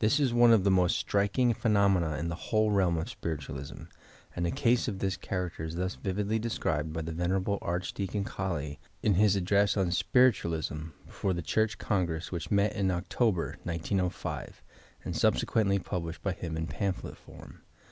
This 0.00 0.18
is 0.18 0.34
one 0.34 0.50
of 0.52 0.64
the 0.64 0.72
most 0.72 0.98
striking 0.98 1.54
phenomena 1.54 2.16
in 2.18 2.26
the 2.26 2.34
wliole 2.34 2.74
realm 2.74 2.98
of 2.98 3.08
spiritualism, 3.08 3.82
and 4.34 4.44
a 4.44 4.50
case 4.50 4.88
of 4.88 4.98
this 4.98 5.16
character 5.16 5.62
is 5.62 5.76
thus 5.76 5.94
vividly 5.94 6.40
described 6.40 6.92
by 6.92 7.02
the 7.02 7.12
Ven. 7.12 7.30
Archdeacon 7.62 8.24
Colley 8.24 8.80
in 9.04 9.12
bis 9.14 9.36
address 9.36 9.76
on 9.76 9.92
"Spiritualism" 9.92 10.86
before 11.06 11.32
the 11.32 11.42
Church 11.42 11.78
Congress 11.78 12.32
which 12.32 12.50
met 12.50 12.72
in 12.72 12.90
October, 12.90 13.56
1905, 13.62 14.64
and 15.04 15.14
subsequently 15.16 15.78
published 15.78 16.24
by 16.24 16.32
him 16.32 16.56
in 16.56 16.66
pamphlet 16.66 17.16
form. 17.16 17.60